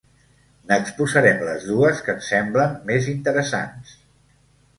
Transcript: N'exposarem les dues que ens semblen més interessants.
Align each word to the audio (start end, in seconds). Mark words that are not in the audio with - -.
N'exposarem 0.69 1.43
les 1.49 1.67
dues 1.73 2.01
que 2.07 2.15
ens 2.15 2.31
semblen 2.33 2.75
més 2.89 3.11
interessants. 3.13 3.95